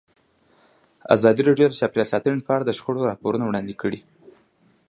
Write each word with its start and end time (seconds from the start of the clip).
ازادي 1.15 1.41
راډیو 1.49 1.67
د 1.69 1.73
چاپیریال 1.79 2.11
ساتنه 2.13 2.45
په 2.47 2.51
اړه 2.55 2.63
د 2.65 2.71
شخړو 2.77 3.07
راپورونه 3.11 3.43
وړاندې 3.45 3.73
کړي. 3.81 3.99